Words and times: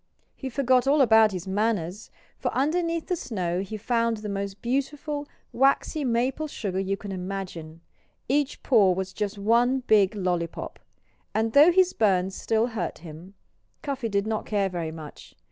He 0.35 0.49
forgot 0.49 0.87
all 0.87 0.99
about 0.99 1.31
his 1.31 1.47
manners, 1.47 2.09
for 2.39 2.49
underneath 2.55 3.05
the 3.05 3.15
snow 3.15 3.61
he 3.61 3.77
found 3.77 4.17
the 4.17 4.29
most 4.29 4.59
beautiful, 4.59 5.27
waxy 5.53 6.03
maple 6.03 6.47
sugar 6.47 6.79
you 6.79 6.97
can 6.97 7.11
imagine. 7.11 7.81
Each 8.27 8.63
paw 8.63 8.93
was 8.93 9.13
just 9.13 9.37
one 9.37 9.81
big 9.81 10.15
lollypop! 10.15 10.79
And 11.35 11.53
though 11.53 11.71
his 11.71 11.93
burns 11.93 12.33
still 12.33 12.65
hurt 12.73 12.97
him, 13.05 13.35
Cuffy 13.83 14.09
did 14.09 14.25
not 14.25 14.47
care 14.47 14.69
very 14.69 14.91
much. 14.91 15.35